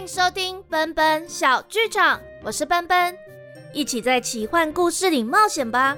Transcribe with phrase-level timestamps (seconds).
[0.00, 3.14] 迎收听奔奔小剧场，我是奔奔，
[3.74, 5.94] 一起在奇幻故事里冒险吧。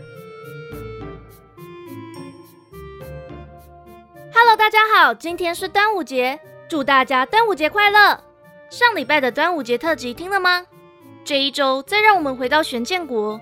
[4.35, 8.21] Hello，大家好，今天是端午节，祝大家端午节快乐！
[8.71, 10.67] 上礼拜的端午节特辑听了吗？
[11.25, 13.41] 这一周再让我们回到玄剑国，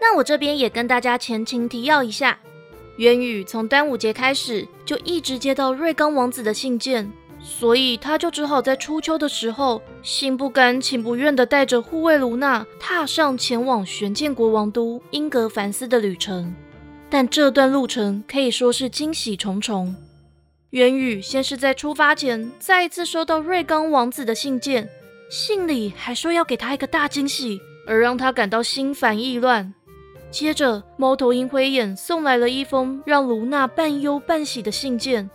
[0.00, 2.40] 那我这边也跟大家前情提要一下，
[2.96, 7.12] 渊宇从端午节开始就一直接到瑞刚王子的信件。
[7.42, 16.54] 所以他就只好在初秋的时候，心不甘情不愿地带着护卫卢娜，踏上前往玄剑国王都英格凡斯的旅程。
[17.10, 19.94] 但这段路程可以说是惊喜重重。
[20.70, 24.88] 元宇先是在出发前再一次收到瑞刚王子的信件，
[25.28, 29.74] 信里还说要给他一个大惊喜，而让他感到心烦意乱。
[30.30, 35.28] 接着，猫头鹰灰眼送来了一封让卢娜半忧半喜的信件。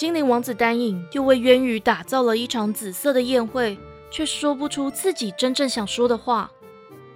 [0.00, 3.76] 精灵王子丹影又为渊羽打造了一场紫色的宴会，
[4.10, 6.50] 却说不出自己真正想说的话。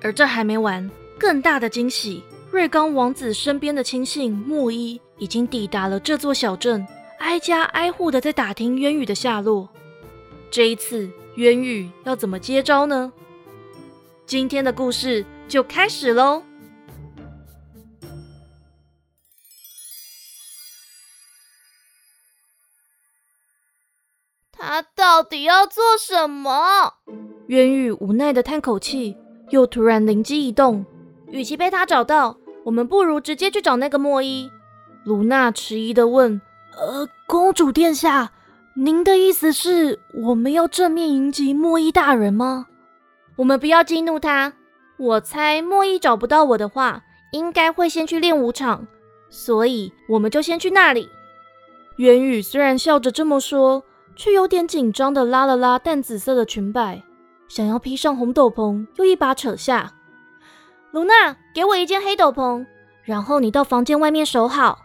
[0.03, 6.86] 而这还没完，更大的惊喜，瑞刚王子身边的亲信莫伊已经抵达了这座小镇，
[7.20, 9.67] 挨家挨户的在打听渊羽的下落。
[10.51, 13.11] 这一次，渊羽要怎么接招呢？
[14.27, 16.42] 今天的故事就开始喽！
[24.75, 26.94] 他到底要做什么？
[27.47, 29.17] 渊羽无奈的叹口气，
[29.50, 30.84] 又突然灵机一动，
[31.28, 34.50] 与其被他找到，我们不如直接去找那个莫伊。
[35.05, 36.42] 卢娜迟疑的问
[36.77, 38.33] ：“呃，公主殿下，
[38.75, 42.67] 您的意思是我们要正面迎击莫伊大人吗？
[43.36, 44.55] 我们不要激怒他。
[44.97, 48.89] 我猜莫伊找不到我的话，应该会先去练武场，
[49.30, 51.08] 所以我们就先去那里。”
[51.95, 53.84] 元宇虽然笑着这么说。
[54.17, 57.03] 却有点紧张的拉了拉淡紫色的裙摆，
[57.48, 59.92] 想要披上红斗篷，又一把扯下。
[60.92, 62.64] 卢娜，给我一件黑斗篷，
[63.03, 64.79] 然后你到房间外面守好。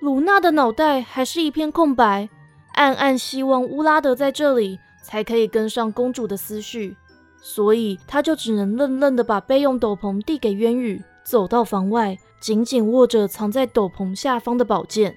[0.00, 2.28] 卢娜的脑袋还是一片空白，
[2.74, 6.96] 暗暗希望乌拉德在这里才可以跟上公主的思绪，
[7.40, 15.16] 所以她就只能愣愣的把备用斗篷递给渊羽，走到房外，紧紧握着藏在斗篷下方的宝剑。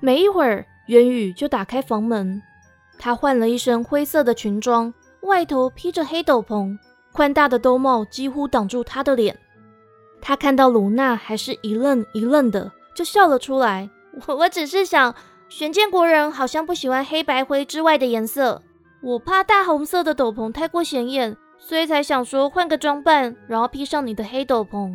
[0.00, 0.66] 没一会儿。
[0.90, 2.42] 渊羽就打开房门，
[2.98, 6.76] 他换了一身灰色的裙装，外头披着黑斗篷，
[7.12, 9.38] 宽大的兜帽几乎挡住他的脸。
[10.20, 13.88] 他看到卢娜，还是一愣一愣的，就笑了出来。
[14.26, 15.14] 我我只是想，
[15.48, 18.60] 玄剑国人好像不喜欢黑白灰之外的颜色，
[19.00, 24.92] 我怕大红色的斗篷太过显眼，所以才想说换个装扮，然后披上你的黑斗篷。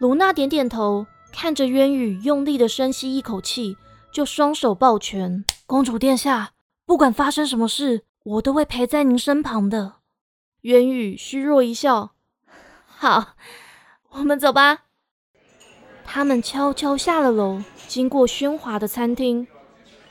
[0.00, 3.76] 卢娜点点头，看着渊羽，用力的深吸一口气。
[4.12, 6.52] 就双手抱拳，公主殿下，
[6.84, 9.94] 不管发生什么事，我都会陪在您身旁的。
[10.60, 12.12] 渊羽虚弱一笑，
[12.86, 13.34] 好，
[14.10, 14.82] 我们走吧。
[16.04, 19.46] 他们悄悄下了楼，经过喧哗的餐厅，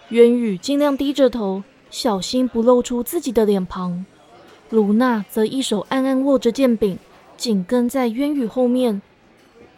[0.09, 4.03] 渊羽尽量低着头，小心不露出自己的脸庞。
[4.71, 6.97] 卢娜则一手暗暗握着剑柄，
[7.37, 9.01] 紧跟在渊羽后面。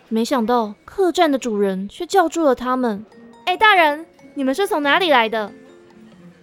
[0.08, 3.06] 没想到客栈的主人却叫住了他们
[3.46, 5.52] ：“哎，大人！”你们是从哪里来的？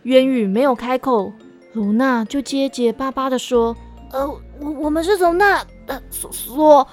[0.05, 1.33] 渊羽没有开口，
[1.73, 3.77] 卢娜就结结巴巴的说
[4.13, 4.27] ：“呃，
[4.61, 6.89] 我我们是从那呃索索，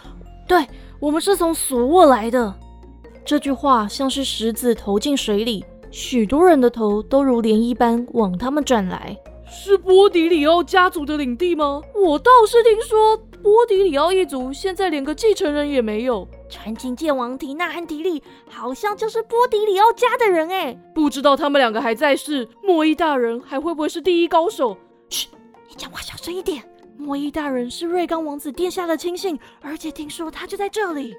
[0.48, 0.68] 对，
[1.00, 2.54] 我们是从索沃来的。”
[3.24, 9.16] 这句话像是石子投进水里，许多人的头都如涟漪般往他们转来。
[9.50, 11.82] 是波迪里奥家族的领地吗？
[11.94, 16.28] 我倒是听说波迪里奥一族现在连个继承人也没有。
[16.50, 24.78] 传奇剑王提娜和迪利好像就是波迪里奥家的人哎，不知道他们两个还在世，莫伊大人还会不会是第一高手？
[25.10, 25.28] 嘘，
[25.68, 26.64] 你讲话小声一点。
[26.98, 31.14] 莫伊大人是瑞刚王子殿下的亲信，而且听说他就在这里。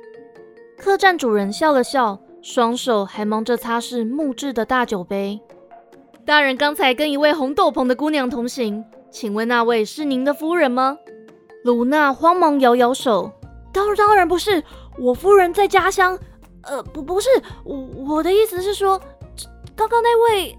[0.76, 5.40] 客栈主人笑了笑，双手还忙着擦拭木质的大酒杯。
[6.24, 10.98] 大人刚才跟一位红斗篷的姑娘同行，请问那位是您的夫人吗？
[11.64, 13.30] 卢娜慌忙摇摇手，
[13.72, 14.62] 当当然不是。
[14.98, 16.18] 我夫人在家乡，
[16.62, 17.28] 呃，不，不是，
[17.64, 17.76] 我
[18.16, 19.00] 我的意思是说，
[19.76, 20.58] 刚刚那位，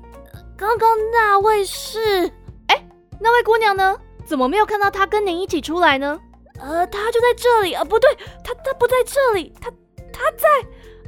[0.58, 2.32] 刚刚那位是，
[2.68, 2.88] 哎，
[3.20, 3.98] 那位姑娘呢？
[4.26, 6.20] 怎么没有看到她跟您一起出来呢？
[6.60, 8.10] 呃，她就在这里，啊，不对，
[8.44, 9.70] 她她不在这里，她
[10.12, 10.48] 她在，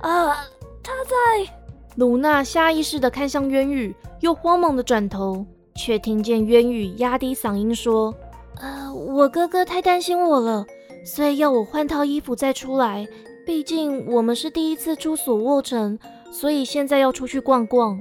[0.01, 0.35] 呃，
[0.83, 1.53] 她在。
[1.95, 5.45] 卢娜下意识的看向渊宇，又慌忙的转头，
[5.75, 8.13] 却听见渊宇压低嗓音说
[8.59, 10.65] ：“呃，我哥哥太担心我了。”
[11.03, 13.07] 所以要我换套衣服再出来，
[13.45, 15.97] 毕竟我们是第一次出索沃城，
[16.31, 17.99] 所以现在要出去逛逛。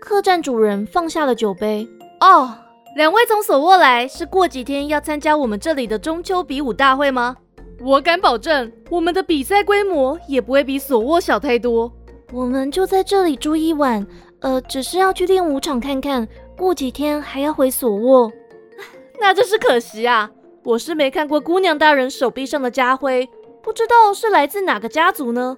[0.00, 1.86] 客栈主人放下了酒杯。
[2.20, 2.52] 哦，
[2.96, 7.36] 两位从索沃来，是过几天要参加我们这里的中秋比武大会吗？
[7.80, 11.92] 我敢保证，我们的比赛规模也不会比索沃小太多。
[12.32, 14.04] 我们就在这里住一晚，
[14.40, 16.26] 呃，只是要去练武场看看，
[16.56, 18.32] 过几天还要回索沃。
[19.20, 20.30] 那真是可惜啊！
[20.66, 23.28] 我是没看过姑娘大人手臂上的家徽，
[23.62, 25.56] 不知道是来自哪个家族呢？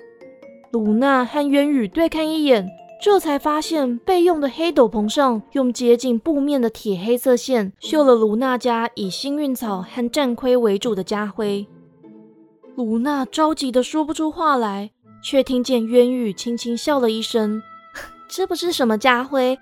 [0.71, 2.69] 鲁娜和渊羽对看一眼。
[3.01, 11.67] 这才发现，备用的黑斗篷上用接近布面的铁黑色线绣了卢娜家以幸运草和战盔为主的家徽。
[12.77, 14.91] 卢娜着急的说不出话来，
[15.23, 17.63] 却听见渊羽轻轻笑了一声：
[18.29, 19.59] “这不是什么家徽，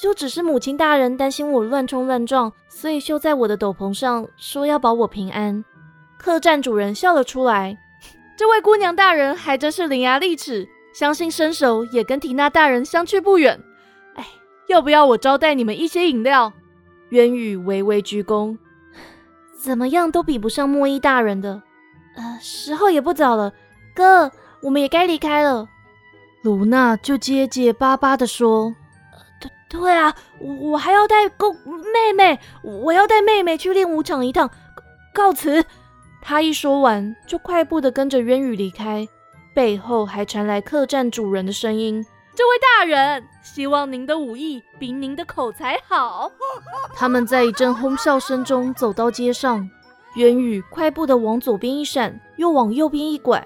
[0.00, 5.64] 就只是母亲大人担心我乱冲乱撞，所以绣在我的斗篷上，说要保我平安。”
[6.16, 7.76] 客栈主人笑了出来
[8.38, 13.60] ：“这位姑娘大人还真是伶牙俐齿。”相信身手也跟缇娜大人相去不远。
[14.14, 14.26] 哎，
[14.68, 16.52] 要不要我招待你们一些饮料？
[17.10, 18.56] 渊羽微微鞠躬，
[19.56, 21.62] 怎么样都比不上莫伊大人的。
[22.16, 23.52] 呃，时候也不早了，
[23.94, 25.68] 哥，我们也该离开了。
[26.42, 28.74] 卢娜就结结巴巴的说
[29.68, 34.50] ：“对对啊，我还要带公妹妹，我要带妹妹去练武场一趟。
[35.12, 35.64] 告辞。”
[36.20, 39.06] 他一说完，就快步的跟着渊羽离开。
[39.54, 42.04] 背后还传来客栈主人的声音
[42.34, 46.30] ：“这位大人，希望您的武艺比您的口才好。
[46.94, 49.68] ”他们在一阵哄笑声中走到街上，
[50.16, 53.44] 渊宇快步的往左边一闪，又往右边一拐，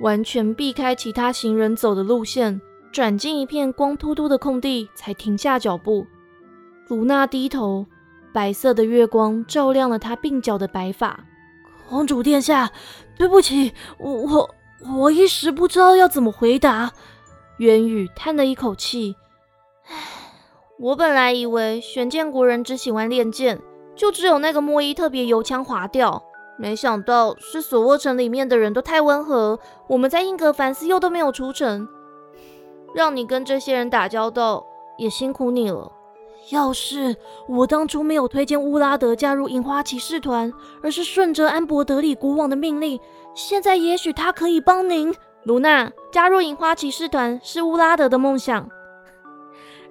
[0.00, 2.60] 完全避开其他行人走的路线，
[2.94, 6.06] 转进一片光秃秃的空地，才停下脚步。
[6.86, 7.86] 卢娜低头，
[8.32, 11.24] 白色的月光照亮了她鬓角的白发。
[11.88, 12.70] 公主殿下，
[13.18, 14.54] 对不起，我我。
[14.96, 16.92] 我一时不知道要怎么回答，
[17.56, 19.16] 元宇叹了一口气
[19.90, 19.96] ：“唉，
[20.78, 23.60] 我本来以为玄剑国人只喜欢练剑，
[23.96, 26.22] 就只有那个莫伊特别油腔滑调，
[26.56, 29.58] 没想到是索沃城里面的人都太温和，
[29.88, 31.88] 我们在英格凡斯又都没有出城，
[32.94, 34.64] 让你跟这些人打交道，
[34.96, 35.90] 也辛苦你了。
[36.50, 37.16] 要是
[37.48, 40.52] 我当初没有推荐乌拉德加入银花骑士团，
[40.82, 43.00] 而是顺着安博德里国王的命令。”
[43.34, 45.12] 现在也许他可以帮您，
[45.42, 48.68] 卢娜加入银花骑士团是乌拉德的梦想，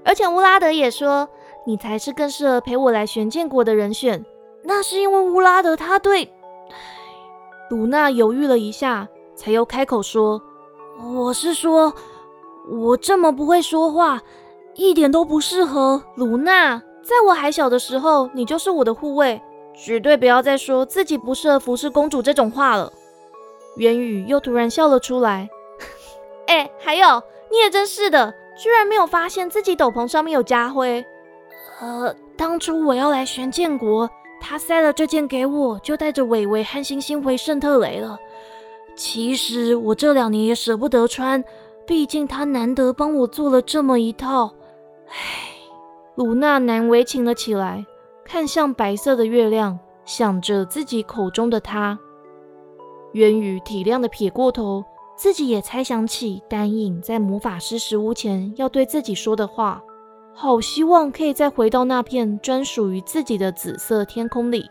[0.05, 1.27] 而且乌拉德也说
[1.65, 4.23] 你才是更适合陪我来玄剑国的人选。
[4.63, 6.31] 那是因为乌拉德他对……
[7.69, 10.41] 卢娜犹豫了一下，才又开口说
[11.13, 11.93] ：“我是说，
[12.69, 14.21] 我这么不会说话，
[14.75, 16.01] 一点都不适合。
[16.15, 19.41] 卢娜，在我还小的时候，你就是我的护卫，
[19.73, 22.91] 绝对不要再说自己不适合服侍公主这种话了。”
[23.75, 25.49] 元宇又突然笑了出来。
[26.47, 27.21] 哎，还有，
[27.51, 31.03] 你也真是的，居然没有发现自己斗篷上面有家徽。
[31.81, 34.09] 呃，当初我要来玄剑国，
[34.39, 38.17] 他塞了这件给我，就带着伟伟和星星回圣特雷了。
[38.95, 41.43] 其实我这两年也舍不得穿，
[41.85, 44.53] 毕竟他难得帮我做了这么一套。
[45.07, 45.15] 唉，
[46.15, 47.85] 鲁娜难为情了起来，
[48.23, 51.99] 看向白色的月亮，想着自己口中的他。
[53.13, 54.83] 渊宇体谅的撇过头，
[55.15, 59.83] 自己也猜想起丹影在魔法师石屋前要对自己说的话，
[60.33, 64.65] 好希望可以再回到那片专属于自己的紫色天空里。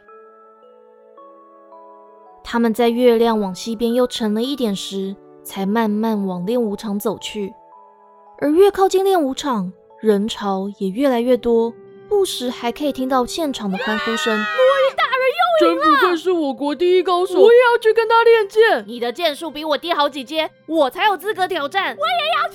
[2.42, 7.52] 他们在月亮往西边又沉了一点时，才慢慢往练武场走去。
[8.40, 11.72] 而越靠近练武场，人潮也越来越多，
[12.08, 14.38] 不时还可以听到现场的欢呼声。
[15.60, 18.84] 真不愧是我国第一高手，我也要去跟他练剑。
[18.88, 21.96] 你的剑术比我低好几阶，我才有资格挑战。
[21.96, 22.48] 我也要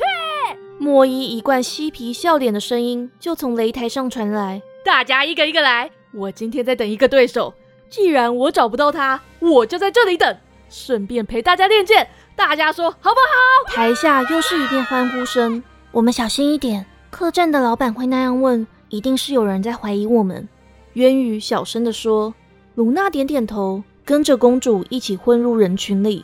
[0.54, 0.60] 去。
[0.78, 4.62] 莫伊一贯嬉皮笑脸的声音就从擂台上传来。
[4.84, 7.54] 大家一个一个来，我今天在等一个对手。
[7.90, 10.38] 既然我找不到他，我就在这里等，
[10.70, 12.10] 顺便陪大家练剑。
[12.38, 13.74] 大家说好不好？
[13.74, 15.62] 台下又是一片欢呼声。
[15.92, 20.48] 我们小心一点，客栈的老板会那样问，一定是有人在怀疑我们。
[20.94, 22.36] 渊宇小声的说。
[22.76, 26.24] 鲁娜点点头，跟着公主一起混入人群里。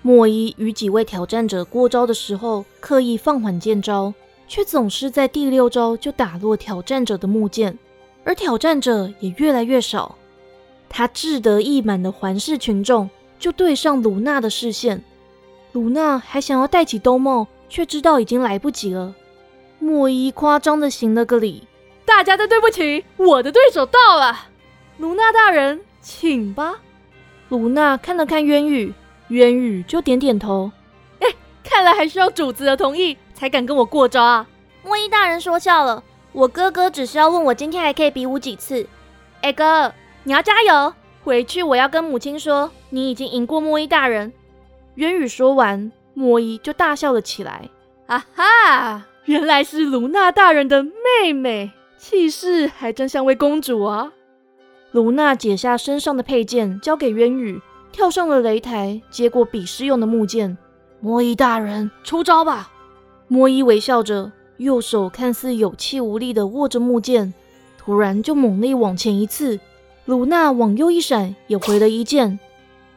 [0.00, 4.14] 莫伊与几位挑战者过招的时候，刻意放缓剑招，
[4.48, 7.78] 却总是在第六招就打落挑战者的木剑，
[8.24, 10.16] 而挑战者也越来越少。
[10.88, 13.10] 他志得意满的环视群众，
[13.42, 15.02] 就对上鲁娜的视线。
[15.72, 19.16] 鲁娜还想要戴起兜帽，却知道已经来不及了。
[19.80, 21.66] 莫伊夸张的行了个礼
[22.06, 24.46] ：“大家的对不起，我的对手到了。”
[24.98, 26.74] 卢娜大人，请吧。
[27.48, 28.94] 卢娜看了看渊羽，
[29.28, 30.70] 渊羽就点点头。
[31.18, 31.26] 哎，
[31.64, 34.46] 看来还需要主子的同意才敢跟我过招啊。
[34.84, 38.86] 莫伊大人说笑了，我哥哥只是要问我今天还可以比武几次。
[39.40, 40.94] 哎哥，你要加油！
[41.24, 44.32] 回去我要跟母亲说，你已经赢过莫伊大人。
[44.96, 47.70] 渊宇说完，莫伊就大笑了起来。
[48.06, 54.12] 啊哈，原来是卢娜大人的妹妹，气势还真像位公主啊！
[54.90, 57.60] 卢娜解下身上的佩剑，交给渊宇，
[57.92, 60.58] 跳上了擂台，接过比试用的木剑。
[61.00, 62.70] 莫伊大人，出招吧！
[63.28, 67.32] 莫伊微笑着，右手看似有气无力地握着木剑。
[67.78, 69.58] 突然，就猛力往前一刺，
[70.04, 72.40] 鲁娜往右一闪，也回了一剑。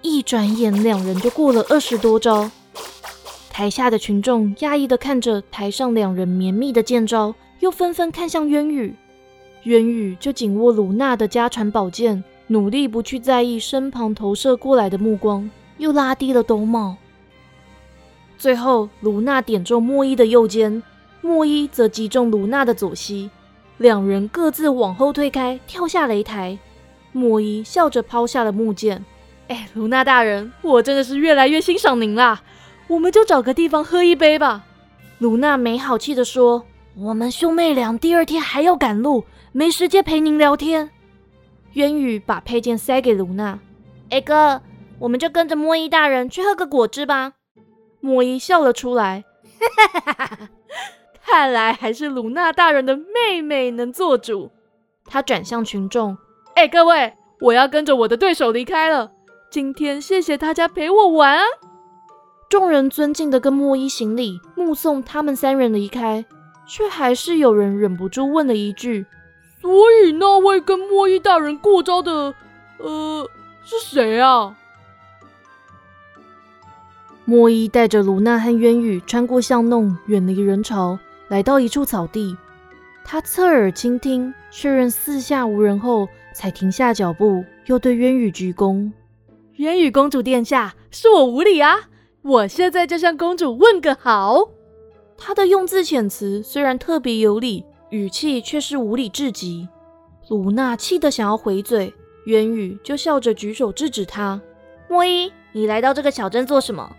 [0.01, 2.49] 一转眼，两人就过了二十多招。
[3.51, 8.95] 台下的群众讶异地看着台上两人绵密的剑招，又纷纷看向渊宇。
[9.63, 15.47] 渊宇就紧握鲁娜的家传宝剑，努力不去在意身旁投射过来的目光，
[15.77, 16.97] 又拉低了兜帽。
[18.35, 20.81] 最后，鲁娜点中莫伊的右肩，
[21.21, 23.29] 莫伊则击中鲁娜的左膝。
[23.77, 26.57] 两人各自往后退开，跳下擂台。
[27.15, 29.05] 莫伊笑着抛下了木剑。
[29.47, 32.43] 哎，卢娜大人，我真的是越来越欣赏您啦！
[32.87, 34.65] 我们就找个地方喝一杯吧。
[35.19, 36.65] 卢娜没好气地说
[36.99, 40.89] ：“我们兄妹俩第二天还要赶路，没时间陪您聊天。”
[41.73, 43.57] 渊宇把佩剑塞给卢娜。
[44.09, 44.61] 哎哥，
[44.99, 47.33] 我们就跟着莫伊大人去喝个果汁吧。
[48.01, 49.23] 莫伊笑了出来。
[49.57, 50.49] 哈哈哈哈
[51.25, 54.51] 看来还是卢娜大人的妹妹能做主。
[55.05, 56.17] 他转向群众
[56.55, 59.11] ：“哎，各位，我要跟着我的对手离开了。
[59.51, 61.41] 今天谢谢大家陪我玩。”
[62.47, 66.23] 众人尊敬的跟莫伊行礼，目送他们三人离开，
[66.65, 69.05] 却还是有人忍不住问了一句
[69.61, 72.33] ：“所以那位跟莫伊大人过招的，
[72.77, 73.29] 呃，
[73.65, 74.55] 是谁啊？”
[77.25, 80.97] 莫伊带着卢娜和渊羽穿过巷弄，远离人潮。
[81.27, 82.37] 来到一处草地，
[83.03, 88.91] 他侧耳倾听，确认四下无人后，才停下脚步，又对渊羽鞠躬
[89.55, 91.87] ：“渊羽公主殿下，是我无礼啊！
[92.23, 94.49] 我现在就向公主问个好。”
[95.17, 99.65] 他的用字遣词虽然特别有礼，语气却是无礼至极。
[100.27, 101.93] 卢娜气得想要回嘴，
[102.25, 104.41] 渊羽就笑着举手制止他
[104.89, 106.91] ：“莫伊，你来到这个小镇做什么？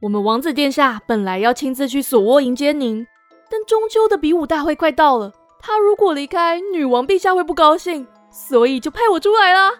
[0.00, 3.06] 我们王子殿下本来要亲自去索沃迎接您。”
[3.48, 9.70] 但中秋的比武大会快到了，他如果离开，女王陛下会不高兴，所以就派我出来啦。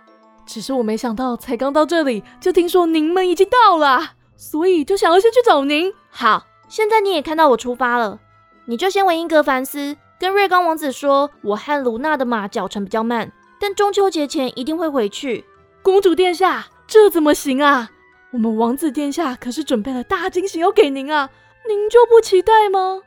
[0.47, 5.93] 只是我没想到，才刚到这里，就听说您们已经到了，所以就想要先去找您。
[6.11, 8.21] 好，现在你也看到我出发了，
[8.67, 15.45] 你就先回英格凡斯，跟瑞刚王子说，我和卢娜的马脚程比较慢，但中秋节前一定会回去。
[15.81, 17.91] 公主殿下，这怎么行啊？
[18.33, 21.31] 我们王子殿下可是准备了大惊喜要给您啊，
[21.69, 23.01] 您就不期待吗？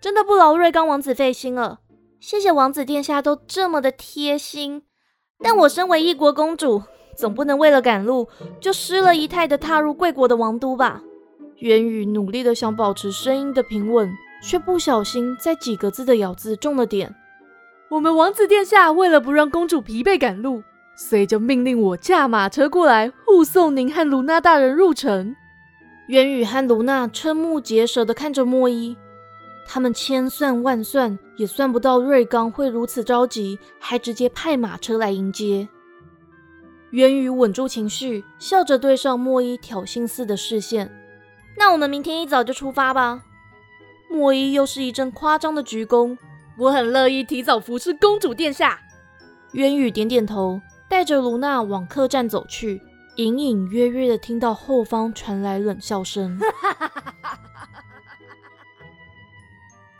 [0.00, 1.80] 真的不劳瑞刚王子费心了，
[2.20, 4.82] 谢谢王子殿下都这么的贴心。
[5.42, 6.82] 但我身为一国公主，
[7.16, 8.28] 总不能为了赶路
[8.60, 11.02] 就失了仪态的踏入贵国的王都吧？
[11.58, 14.10] 元宇努力的想保持声音的平稳，
[14.42, 17.14] 却不小心在几个字的咬字中了点。
[17.90, 20.62] 我们王子殿下为了不让公主疲惫赶路，
[20.96, 25.36] 所以就命令我驾马车过来护送您和卢娜大人入城。
[26.08, 28.96] 元宇和卢娜瞠目结舌的看着莫伊。
[29.66, 35.68] 他们千算万算也算不到瑞刚会如此着急，还直接派马车来迎接。
[36.90, 40.90] 元宇稳住情绪，笑着对上莫伊挑衅似的视线
[41.56, 43.22] ：“那我们明天一早就出发吧。”
[44.10, 46.18] 莫伊又是一阵夸张的鞠躬
[46.58, 48.78] ：“我很乐意提早服侍公主殿下。”
[49.52, 52.82] 渊宇点点头，带着卢娜往客栈走去，
[53.16, 56.38] 隐隐约约的听到后方传来冷笑声。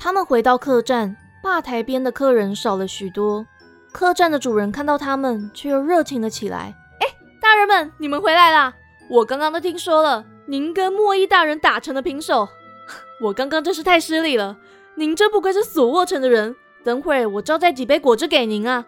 [0.03, 3.47] 他们回到客栈，吧台边的客人少了许多。
[3.93, 6.75] 客栈的主人看到他们，却又热情了起来。
[6.99, 7.07] 哎，
[7.41, 8.75] 大人们，你们回来啦！
[9.09, 12.49] 我刚刚都听说了，您跟莫伊大人打成了平手。
[13.23, 14.57] 我刚刚真是太失礼了。
[14.97, 16.57] 您真不愧是索沃城的人。
[16.83, 18.85] 等会儿我招待几杯果汁给您啊。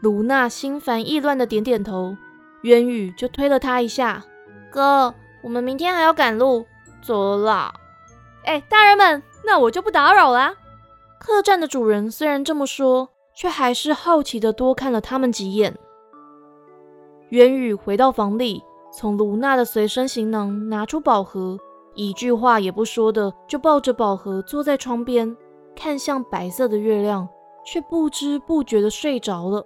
[0.00, 2.16] 卢娜心烦意乱的点点头，
[2.62, 4.24] 渊宇就推了他一下。
[4.70, 6.66] 哥，我们明天还要赶路，
[7.02, 7.74] 走了啦。
[8.46, 9.22] 哎，大人们。
[9.48, 10.52] 那我就不打扰了。
[11.18, 15.74] 客栈的主人虽然这么说，却还是好奇的多看了他们几眼。
[17.30, 18.62] 元宇回到房里，
[18.92, 21.58] 从卢娜的随身行囊拿出宝盒，
[21.94, 25.34] 一句话也不说的就抱着宝盒坐在窗边，
[25.74, 27.26] 看向白色的月亮，
[27.64, 29.64] 却不知不觉的睡着了。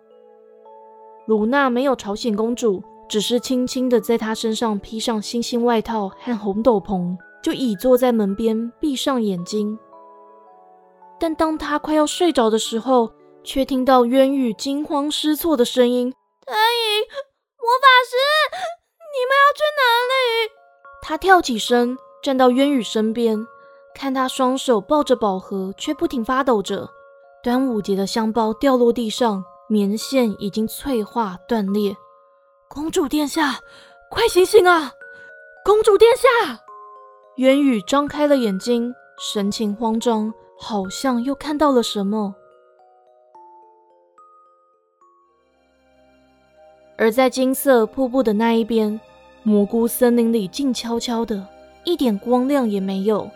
[1.27, 7.17] 卢娜没有吵醒公主，只是轻轻的在她身上披上星星外套和红斗篷。
[7.43, 9.79] 就倚坐在门边，闭上眼睛。
[11.19, 13.13] 但当他快要睡着的时候，
[13.45, 16.13] 却听到渊羽惊慌失措的声音
[16.47, 17.03] ：“太乙，
[17.59, 18.17] 魔法师，
[19.13, 20.53] 你们要去哪里？”
[21.03, 23.47] 他跳起身，站到渊羽身边，
[23.95, 26.89] 看他双手抱着宝盒，却不停发抖着。
[27.43, 31.97] 端午节的香包掉落地上，棉线已经脆化断裂。
[32.69, 33.61] 公主殿下，
[34.09, 34.93] 快醒醒啊！
[35.65, 36.29] 公主殿下，
[37.37, 42.35] 元宇张开了眼睛，神情慌张，好像又看到了什么。
[46.99, 49.01] 而在金色瀑布的那一边，
[49.43, 51.49] 蘑菇森林里静悄悄的，
[51.85, 53.29] 一点光亮也没有。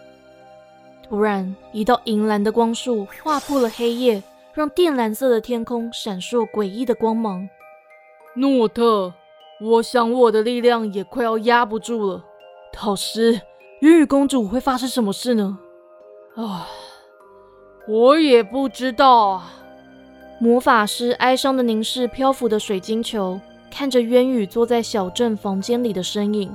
[1.09, 4.23] 突然，一道银蓝的光束划破了黑夜，
[4.53, 7.49] 让靛蓝色的天空闪烁诡异的光芒。
[8.35, 9.15] 诺特，
[9.61, 12.23] 我想我的力量也快要压不住了。
[12.73, 13.41] 导师，
[13.81, 15.59] 云雨公主会发生什么事呢？
[16.35, 16.67] 啊，
[17.87, 19.53] 我也不知道啊。
[20.39, 23.39] 魔法师哀伤的凝视漂浮的水晶球，
[23.71, 26.55] 看着渊羽坐在小镇房间里的身影。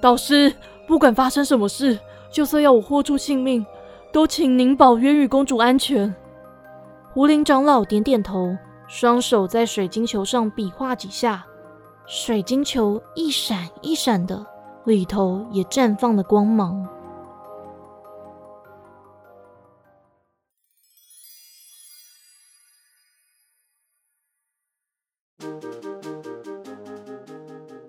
[0.00, 0.52] 导师，
[0.86, 1.98] 不管发生什么事。
[2.32, 3.66] 就算要我豁出性命，
[4.12, 6.14] 都请您保渊羽公主安全。
[7.12, 8.56] 胡林长老点点头，
[8.86, 11.44] 双手在水晶球上比划几下，
[12.06, 14.46] 水晶球一闪一闪的，
[14.84, 16.88] 里头也绽放了光芒。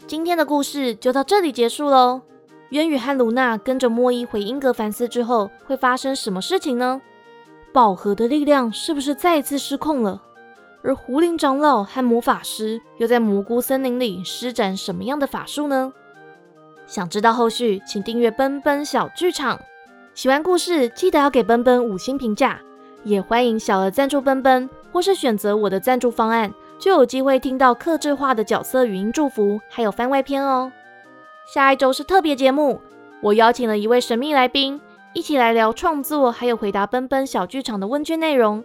[0.05, 2.21] 今天的故事就到这里结束喽。
[2.71, 7.01] 渊羽和卢娜跟着莫伊回英格凡斯之后，会发生什么事情呢？
[7.73, 10.21] 宝盒的力量是不是再次失控了？
[10.83, 15.93] 而狐林长老和魔法师又在蘑菇森林里施展什么样的法术呢？
[16.91, 19.57] 想知道后续，请订阅奔奔小剧场。
[20.13, 22.59] 喜欢故事，记得要给奔奔五星评价，
[23.05, 30.69] 也欢迎小额赞助奔奔，或是选择我的赞助方案，就有机会听到克制化的角色语音祝福，还有番外篇哦。
[31.53, 32.81] 下一周是特别节目，
[33.21, 34.81] 我邀请了一位神秘来宾，
[35.13, 38.61] 一起来聊创作，还有回答奔奔小剧场的问卷内容。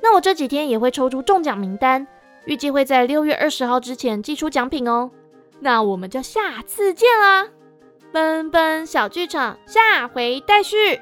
[0.00, 2.06] 那我这几天也会抽出中奖名单，
[2.44, 5.10] 预计会在六月二十号之前寄出奖品哦。
[5.58, 7.48] 那我们就下次见啦，
[8.14, 11.00] 奔奔小剧场下回待续。